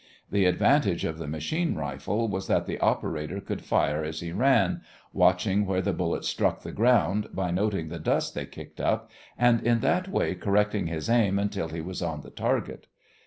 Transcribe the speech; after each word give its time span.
The 0.31 0.45
advantage 0.45 1.05
of 1.05 1.19
the 1.19 1.27
machine 1.27 1.75
rifle 1.75 2.27
was 2.27 2.47
that 2.47 2.65
the 2.65 2.79
operator 2.79 3.39
could 3.39 3.61
fire 3.63 4.03
as 4.03 4.19
he 4.19 4.31
ran, 4.31 4.81
watching 5.13 5.63
where 5.67 5.83
the 5.83 5.93
bullets 5.93 6.27
struck 6.27 6.61
the 6.63 6.71
ground 6.71 7.27
by 7.35 7.51
noting 7.51 7.89
the 7.89 7.99
dust 7.99 8.33
they 8.33 8.47
kicked 8.47 8.81
up 8.81 9.11
and 9.37 9.61
in 9.61 9.81
that 9.81 10.07
way 10.07 10.33
correcting 10.33 10.87
his 10.87 11.07
aim 11.07 11.37
until 11.37 11.67
he 11.69 11.81
was 11.81 12.01
on 12.01 12.21
the 12.21 12.31
target. 12.31 12.87